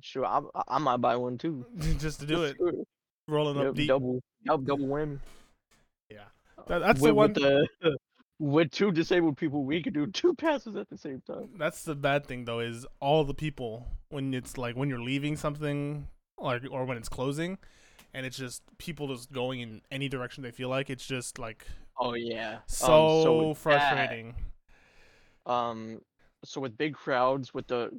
[0.02, 1.65] Sure, I I might buy one too.
[2.00, 2.56] just to do it.
[2.56, 2.84] Scooter.
[3.28, 3.88] Rolling Yep, up deep.
[3.88, 5.19] double, double, double whammy.
[6.12, 6.26] Yeah,
[6.67, 7.34] That- that's with, the one.
[7.34, 7.89] With, the, uh,
[8.39, 11.50] with two disabled people, we could do two passes at the same time.
[11.58, 15.38] That's the bad thing though, is all the people when it's like when you're leaving
[15.38, 17.58] something, like or when it's closing,
[18.13, 20.89] and it's just people just going in any direction they feel like.
[20.89, 21.65] It's just like
[21.97, 22.86] Oh yeah, so,
[23.17, 24.36] um, so with that, frustrating.
[25.45, 26.01] um,
[26.43, 27.89] so with big crowds, with the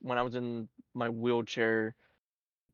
[0.00, 1.94] when I was in my wheelchair,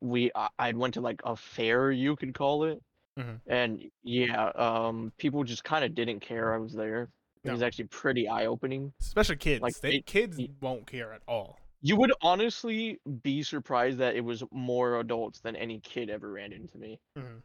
[0.01, 2.81] we I, I went to like a fair, you could call it,
[3.17, 3.39] Mhm.
[3.47, 7.09] and yeah, um, people just kind of didn't care I was there.
[7.43, 7.53] It No.
[7.53, 8.91] was actually pretty eye opening.
[8.99, 9.61] Especially kids.
[9.61, 11.57] like, they, it- kids won't care at all.
[11.81, 16.51] You would honestly be surprised that it was more adults than any kid ever ran
[16.51, 16.99] into me.
[17.17, 17.41] Mhm.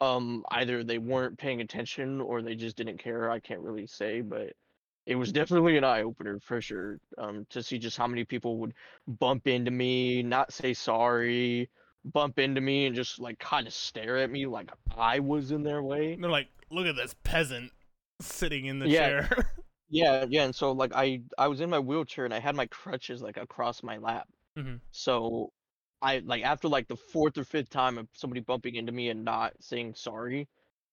[0.00, 3.30] Um, either they weren't paying attention or they just didn't care.
[3.30, 4.54] I can't really say, but
[5.06, 7.00] it was definitely an eye opener for sure.
[7.18, 8.74] Um, to see just how many people would
[9.06, 11.70] bump into me, not say sorry,
[12.04, 15.62] bump into me, and just like kind of stare at me like I was in
[15.62, 16.20] their way.
[16.20, 17.72] They're like, look at this peasant
[18.20, 18.88] sitting in the Yeah.
[18.88, 19.28] chair.
[19.90, 22.66] Yeah, yeah, and so like I I was in my wheelchair and I had my
[22.68, 24.28] crutches like across my lap.
[24.56, 24.80] Mhm.
[24.92, 25.52] So
[26.02, 29.24] I like after like the fourth or fifth time of somebody bumping into me and
[29.24, 30.48] not saying sorry,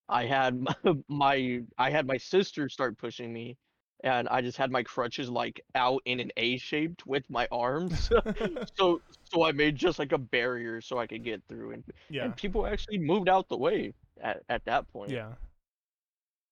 [0.09, 0.75] I had my,
[1.07, 3.57] my I had my sister start pushing me
[4.03, 8.09] and I just had my crutches like out in an A shaped with my arms.
[8.77, 9.01] so
[9.33, 12.35] so I made just like a barrier so I could get through and, yeah, and
[12.35, 15.11] people actually moved out the way at, at that point.
[15.11, 15.33] yeah,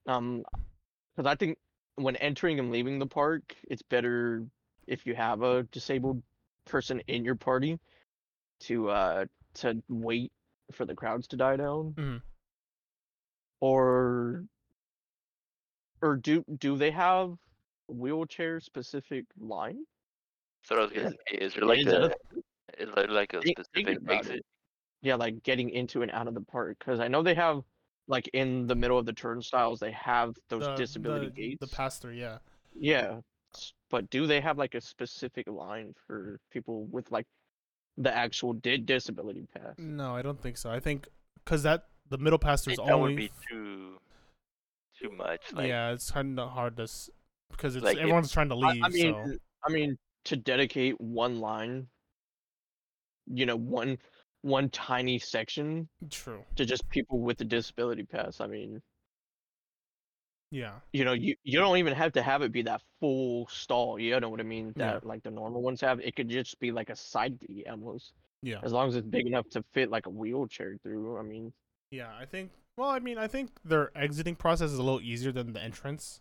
[0.07, 0.43] Um,
[1.15, 1.57] because I think
[1.95, 4.45] when entering and leaving the park, it's better
[4.87, 6.21] if you have a disabled
[6.65, 7.79] person in your party
[8.61, 10.31] to uh to wait
[10.71, 11.93] for the crowds to die down.
[11.97, 12.21] Mhm.
[13.61, 14.45] Or
[16.01, 17.35] or do do they have
[17.87, 19.85] wheelchair specific line?
[20.63, 23.41] So I was gonna say, is there like Is a, a- is there like a
[23.41, 24.35] specific exit?
[24.37, 24.45] it.
[25.01, 26.77] Yeah, like getting into and out of the park.
[26.79, 27.61] Because I know they have
[28.07, 31.57] like in the middle of the turnstiles they have those the, disability the, gates.
[31.59, 32.37] The pass through, yeah.
[32.77, 33.21] Yeah,
[33.89, 37.25] but do they have like a specific line for people with like
[37.97, 39.75] the actual di- disability pass?
[39.77, 40.69] No, I don't think so.
[40.71, 41.07] I think
[41.43, 43.97] because that the middle pass I through's think that only would be too
[45.01, 45.41] too much.
[45.53, 47.09] Like, yeah, it's kind of hard to s-
[47.51, 48.83] because it's Like, if- everyone's trying to I, leave.
[48.83, 51.87] I mean, so I mean to dedicate one line,
[53.27, 53.97] you know, one
[54.41, 56.43] one tiny section true.
[56.55, 58.39] to just people with the disability pass.
[58.41, 58.81] I mean,
[60.51, 63.99] Yeah, you know, you you don't even have to have it be that full stall.
[63.99, 64.73] You know what I mean?
[64.75, 64.93] Yeah.
[64.93, 65.99] That like the normal ones have.
[65.99, 69.27] It could just be like a side gate almost, yeah, as long as it's big
[69.27, 71.17] enough to fit like a wheelchair through.
[71.17, 71.51] I mean.
[71.91, 72.09] yeah.
[72.19, 72.51] I think.
[72.77, 76.19] Well, I mean, I think their exiting process is a little easier than the entrance.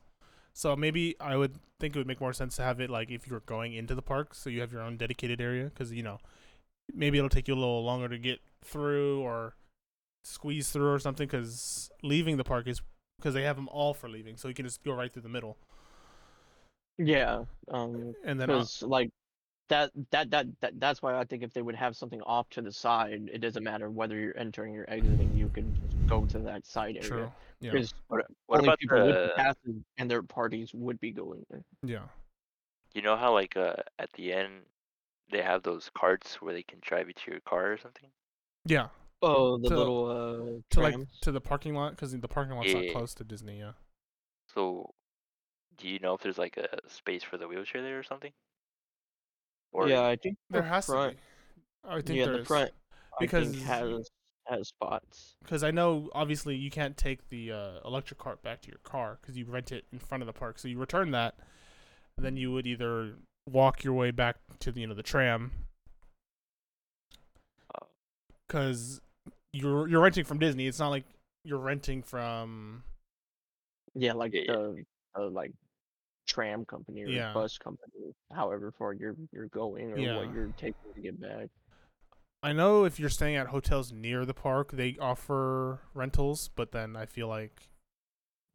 [0.53, 3.27] So maybe I would think it would make more sense to have it like if
[3.27, 6.03] you were going into the park, so you have your own dedicated area, because you
[6.03, 6.19] know
[6.93, 9.57] maybe it'll take you a little longer to get through or
[10.23, 12.81] squeeze through or something because leaving the park is
[13.19, 15.29] because they have them all for leaving, so you can just go right through the
[15.29, 15.57] middle.
[16.99, 19.11] Yeah, um, And then uh, because like
[19.69, 22.63] that, that that that that's why I think if they would have something off to
[22.63, 25.33] the side, it doesn't matter whether you're entering or exiting.
[25.35, 25.75] You can
[26.07, 27.09] go to that side area.
[27.09, 27.33] true.
[27.61, 27.73] Yeah.
[27.73, 29.23] Because What, what only about people with the?
[29.23, 31.65] the passes and their parties would be going there.
[31.83, 32.05] Yeah.
[32.95, 34.53] You know how like uh at the end
[35.33, 38.11] they have those carts where they can drive you to your car or something.
[38.67, 38.89] Yeah.
[39.27, 41.21] Oh, the To- little uh To like trams.
[41.23, 42.93] to the parking lot because the parking lot's not Yeah.
[42.93, 43.59] close to Disney.
[43.59, 43.73] Yeah.
[44.49, 44.95] So,
[45.77, 48.33] do you know if there's like a space for the wheelchair there or something?
[49.73, 51.91] Or yeah, I think There the has front, to be.
[51.91, 52.47] I think yeah, there the is.
[52.47, 52.71] front
[53.13, 54.11] I think Because- has
[54.47, 55.37] has spots.
[55.43, 59.19] because I know obviously you can't take the uh, electric cart back to your car
[59.21, 60.59] because you rent it in front of the park.
[60.59, 61.35] So you return that,
[62.19, 65.51] and then you would either walk your way back to the you know the tram
[67.81, 67.87] Oh.
[68.47, 69.01] because
[69.55, 70.67] you're you're renting from Disney.
[70.67, 71.05] It's not like
[71.45, 72.83] you're renting from
[73.95, 74.85] Yeah, like the
[75.17, 75.53] like
[76.27, 77.33] tram company or Yeah.
[77.33, 80.17] bus company, however far you're you're going or Yeah.
[80.17, 81.49] what you're taking to get back.
[82.43, 86.97] I know if you're staying at hotels near the park, they offer rentals, but then
[86.97, 87.71] I feel like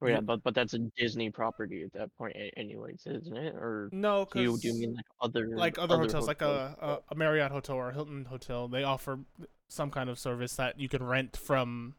[0.02, 3.56] oh, Well, yeah, but but that's a Disney property at that point, anyways, isn't it?
[3.56, 6.78] Or no, do you do you mean like other like other, hotels, like hotels?
[6.82, 9.20] a, a a Marriott hotel or a Hilton hotel, they offer
[9.70, 11.96] some kind of service that you can rent from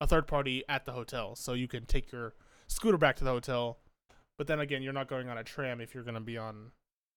[0.00, 2.34] a third party at the hotel, so you can take your
[2.68, 3.78] scooter back to the hotel.
[4.38, 6.72] But then again, you're not going on a tram if you're gonna be on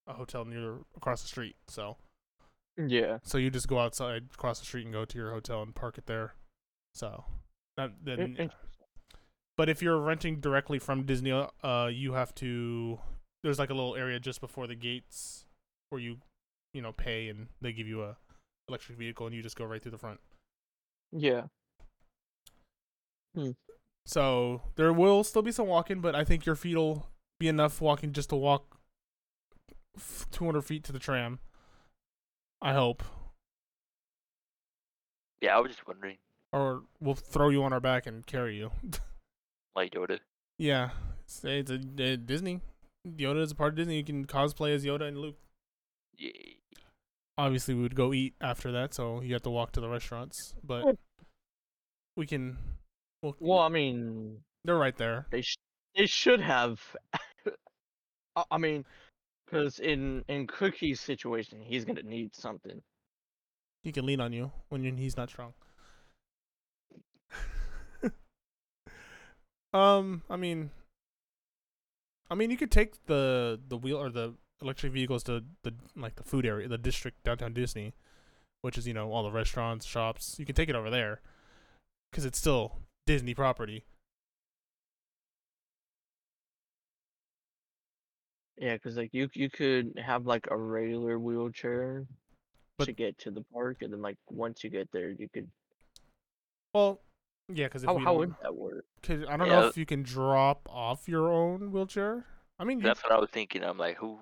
[0.08, 1.56] a hotel near across the street.
[1.68, 1.98] So
[2.78, 5.76] yeah, so you just go outside across the street and go to your hotel and
[5.76, 6.36] park it there.
[6.96, 7.26] So
[7.78, 8.20] that then
[9.58, 13.00] But if you're renting directly from Disney, uh, you have to.
[13.44, 15.46] There's like a little area just before the gates
[15.90, 16.18] where you,
[16.74, 18.18] you know, pay and they give you a
[18.70, 20.20] electric vehicle and you just go right through the front.
[21.12, 21.44] yeah,
[23.36, 23.52] hmm.
[24.06, 27.08] So there will still be some walking, but I think your feet will
[27.40, 28.80] be enough walking just to walk
[30.32, 31.40] 200 feet to the tram.
[32.62, 33.04] I hope,
[35.42, 36.18] yeah, I was just wondering,
[36.52, 38.72] or we'll throw you on our back and carry you.
[39.76, 40.20] like Yoda.
[40.58, 40.90] yeah,
[41.26, 42.62] say it's a, a Disney.
[43.08, 43.98] Yoda is a part of Disney.
[43.98, 45.38] You can cosplay as Yoda and Luke.
[46.18, 46.32] Yeah.
[47.40, 50.54] Obviously we would go eat after that, so you have to walk to the restaurants.
[50.64, 50.98] But
[52.16, 52.58] we can.
[53.24, 55.28] Well, Well, I mean, they're right there.
[55.32, 55.58] they sh-
[55.96, 56.80] they should have.
[58.36, 58.86] I- I mean,
[59.46, 62.82] because in in Cookie's situation, he's gonna need something.
[63.84, 65.54] He can lean on you when you he's not strong.
[69.74, 70.72] um, I mean,
[72.30, 76.16] I mean, you could take the the wheel or the electric vehicles to the like
[76.16, 77.94] the food area, the district downtown Disney,
[78.62, 80.36] which is you know all the restaurants, shops.
[80.38, 81.22] You can take it over there
[82.12, 83.86] because it's still Disney property.
[88.58, 92.06] Yeah, because like you you could have like a regular wheelchair
[92.78, 95.50] But- to get to the park, and then like once you get there, you could.
[96.74, 97.02] Well,
[97.52, 98.86] yeah, because How we how would that work?
[99.02, 102.26] Cause I don't know if you can drop off your own wheelchair.
[102.60, 103.64] I mean, you, That's what I was thinking.
[103.64, 104.20] I'm like, who?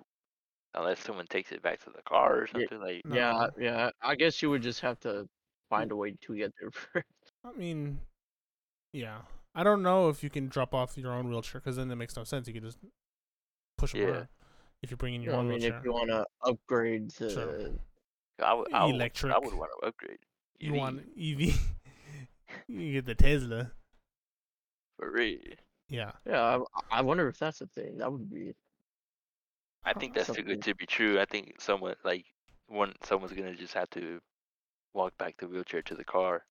[0.74, 2.68] Unless someone takes it back to the car or Yeah.
[2.68, 3.06] something like.
[3.06, 3.16] No.
[3.16, 3.90] Yeah, yeah.
[4.02, 5.28] I guess you would just have to
[5.70, 5.94] find mm.
[5.94, 7.06] a way to get there first.
[7.46, 8.00] I mean,
[8.94, 9.20] yeah.
[9.56, 12.16] I don't know if you can drop off your own wheelchair because then it makes
[12.16, 12.48] no sense.
[12.48, 12.78] You can just
[13.78, 14.08] push them Yeah.
[14.10, 14.30] over
[14.84, 15.80] if you're bringing your I own mean, wheelchair.
[15.80, 17.70] if you want to upgrade to, Sure.
[18.40, 18.68] I would.
[18.72, 19.34] Would, Electric.
[19.34, 20.20] I would want to upgrade.
[20.60, 21.60] you want EV,
[22.68, 23.72] you get the Tesla.
[25.00, 25.40] for real.
[25.90, 26.60] Yeah, yeah,
[26.92, 27.98] I, I wonder if that's a thing.
[27.98, 28.54] That would be.
[29.88, 31.20] I think that's too good to be true.
[31.20, 32.26] I think someone like
[32.68, 34.20] one someone's gonna just have to
[34.94, 36.44] walk back the wheelchair to the car.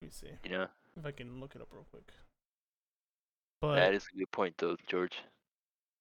[0.00, 0.66] let me see You know,
[0.98, 2.10] if I can look it up real quick.
[3.60, 5.16] But that is a good point though, George.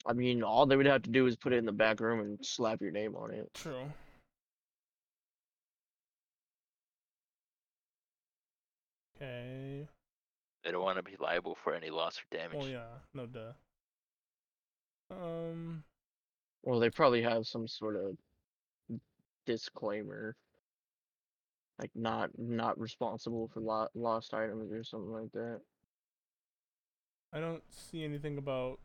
[0.07, 2.21] I mean, all they would have to do is put it in the back room
[2.21, 3.47] and slap your name on it.
[3.53, 3.91] true.
[9.15, 9.87] Okay.
[10.63, 12.57] They don't want to be liable for any loss or damage.
[12.59, 13.53] Oh yeah, no duh.
[15.11, 15.83] Um.
[16.63, 18.17] Well, they probably have some sort of
[19.45, 20.35] disclaimer,
[21.79, 25.61] like not not responsible for lo- lost items or something like that.
[27.33, 28.79] I don't see anything about.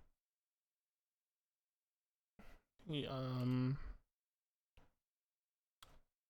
[2.89, 3.79] Yeah, um.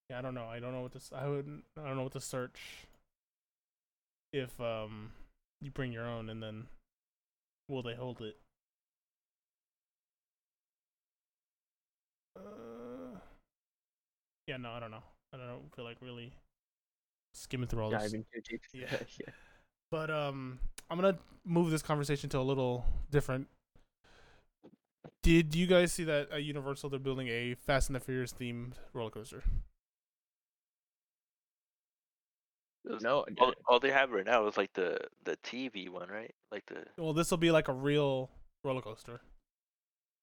[0.08, 0.46] Yeah, I don't know.
[0.46, 1.10] I don't know what this.
[1.14, 1.62] I would.
[1.76, 2.86] I don't know what to search.
[4.32, 5.12] If um,
[5.60, 6.66] you bring your own, and then,
[7.68, 8.36] will they hold it?
[12.36, 13.18] Uh.
[14.46, 15.02] Yeah, no, I don't know.
[15.32, 16.32] I don't feel like really
[17.34, 18.02] skimming through all this.
[18.02, 18.60] Diving too deep.
[18.72, 18.86] Yeah.
[19.20, 19.32] yeah.
[19.90, 20.58] But um,
[20.90, 23.48] I'm gonna move this conversation to a little different.
[25.22, 28.74] Did you guys see that at Universal they're building a Fast and the Furious themed
[28.92, 29.42] roller coaster?
[33.00, 36.32] No, all, all they have right now is like the the TV one, right?
[36.52, 38.30] Like the Well, this will be like a real
[38.62, 39.20] roller coaster.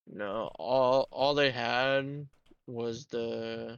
[0.08, 2.28] No, all all they had
[2.68, 3.76] was the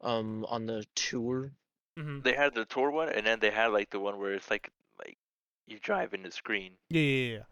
[0.00, 1.52] um on the tour.
[1.98, 2.20] Mm-hmm.
[2.22, 4.70] they had the tour one, and then they had like the one where it's like
[4.98, 5.18] like
[5.66, 6.72] you drive in the screen.
[6.88, 7.42] Yeah, yeah, yeah.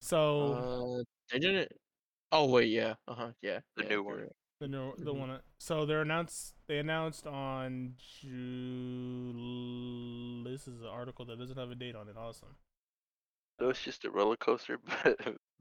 [0.00, 1.70] So Uh, they didn't.
[2.32, 3.60] Oh wait, yeah, uh huh, yeah.
[3.76, 4.28] The yeah, new one.
[4.60, 5.18] the new, the Mhm.
[5.18, 5.40] one.
[5.58, 6.54] So they're announced.
[6.68, 9.44] They announced on June.
[10.44, 12.16] This is an article that doesn't have a date on it.
[12.16, 12.56] Awesome.
[13.58, 15.18] So it's just a roller coaster, but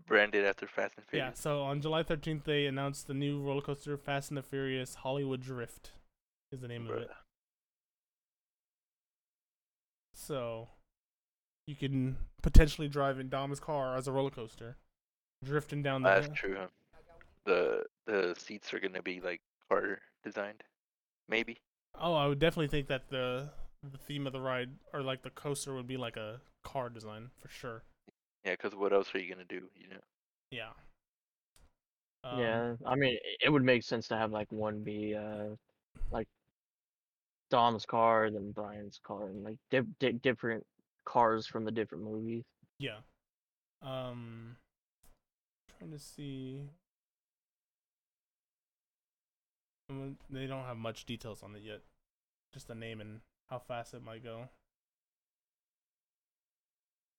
[0.08, 1.32] branded after Fast and Furious.
[1.36, 1.42] Yeah.
[1.42, 5.42] So on July 13th, they announced the new roller coaster, Fast and the Furious Hollywood
[5.42, 5.92] Drift,
[6.52, 7.10] is the name of it.
[10.14, 10.70] So
[11.68, 14.78] you can potentially drive in Dom's car as a roller coaster,
[15.44, 16.10] drifting down the.
[16.10, 16.56] That's true.
[16.60, 16.68] Huh?
[17.46, 20.64] The the seats are gonna be like car designed,
[21.28, 21.58] maybe.
[22.00, 23.50] Oh, I would definitely think that the
[23.84, 27.30] the theme of the ride or like the coaster would be like a car design
[27.40, 27.84] for sure.
[28.46, 29.70] Yeah, because what else are you gonna do?
[29.76, 30.02] You know.
[30.52, 30.70] Yeah.
[32.24, 35.56] Um, yeah, I mean, it would make sense to have like one be uh
[36.12, 36.28] like
[37.50, 40.66] Dom's car, then Brian's car, and like di- di- different
[41.06, 42.44] cars from the different movies.
[42.80, 43.00] Yeah.
[43.82, 44.56] Um.
[45.78, 46.70] Trying to see.
[49.90, 51.82] Um, They don't have much details on it yet.
[52.54, 54.50] Just the name and how fast it might go.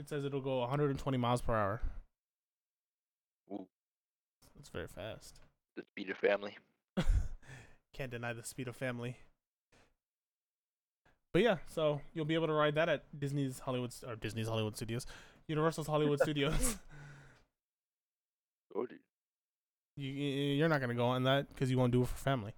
[0.03, 1.81] It says it'll go 120 miles per hour.
[3.53, 3.69] Ooh,
[4.57, 5.39] That's very fast.
[5.77, 6.59] the speed of family.
[7.95, 9.17] Can't deny the speed of family.
[11.33, 14.75] But yeah, so you'll be able to ride that at Disney's Hollywood or Disney's Hollywood
[14.77, 15.07] Studios,
[15.47, 16.79] Universal's Hollywood Studios.
[18.75, 18.89] Oh,
[19.97, 22.55] you- you're not gonna go on that because you won't do it for family,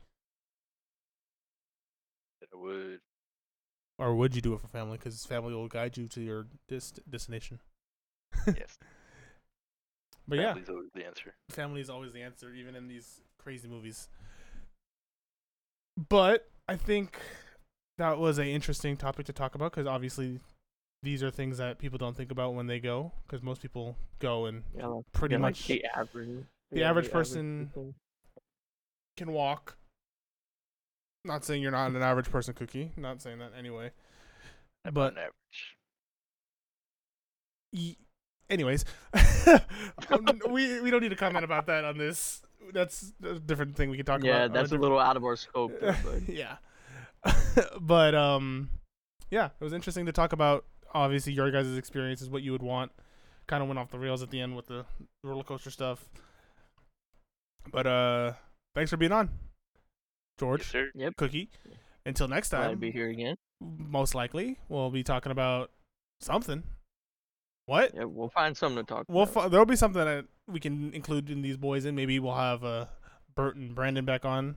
[2.43, 3.01] I would.
[3.99, 4.97] Or would you do it for family?
[4.99, 7.61] Because family will guide you to your dest- destination.
[8.47, 8.79] Yes.
[10.27, 11.35] But yeah, Family's always the answer.
[11.51, 14.09] family is always the answer, even in these crazy movies.
[16.09, 17.19] But I think
[17.99, 20.41] that was an interesting topic to talk about because obviously
[21.03, 24.47] these are things that people don't think about when they go because most people go
[24.47, 26.29] and Yeah, like, pretty yeah, like much the average.
[26.71, 27.95] the yeah, average person- person.
[29.19, 29.77] can walk.
[31.25, 32.93] Not saying you're not an average person, Cookie.
[32.97, 33.91] Not saying that anyway.
[34.85, 35.77] I'm But on average.
[37.73, 37.97] y-
[38.51, 38.85] anyways,
[40.11, 42.43] um, we we don't need to comment about that on this.
[42.73, 44.27] That's a different thing we can talk about.
[44.29, 45.73] Yeah, that's a different- little out of our scope.
[45.81, 46.57] Though, but yeah.
[47.81, 48.69] but um
[49.31, 52.93] yeah, it was interesting to talk about obviously your guys' experiences, what you would want.
[53.47, 54.85] Kind of went off the rails at the end with the
[55.23, 56.05] roller coaster stuff.
[57.71, 58.33] But uh
[58.75, 59.31] thanks for being on.
[60.39, 60.91] George, Yes, sir.
[60.95, 61.17] Yep.
[61.17, 61.51] Cookie.
[62.07, 63.37] Until next glad to time, be here again.
[63.61, 65.71] most likely we'll be talking about
[66.21, 66.63] something.
[67.67, 67.93] What?
[67.95, 69.35] Yeah, we'll find something to talk We'll about.
[69.35, 72.63] fi- there'll be something that we can include in these boys, and maybe we'll have
[72.63, 72.87] uh,
[73.35, 74.57] Bert and Brandon back on,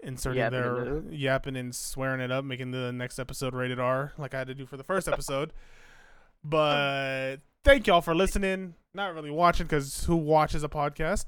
[0.00, 1.04] inserting Yapping their up.
[1.10, 4.54] yapping and swearing it up, making the next episode rated R, like I had to
[4.54, 5.52] do for the first episode.
[6.44, 8.74] but thank y'all for listening.
[8.94, 11.26] Not really watching, because who watches a podcast?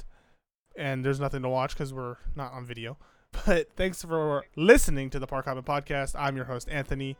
[0.76, 2.96] And there's nothing to watch because we're not on video.
[3.46, 6.14] But thanks for listening to the Park Hoppin' Podcast.
[6.18, 7.16] I'm your host, Anthony.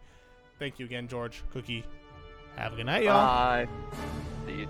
[0.58, 1.84] Thank you again, George, Cookie.
[2.56, 3.14] Have a good night, y'all.
[3.14, 3.68] Bye.
[4.46, 4.68] See you.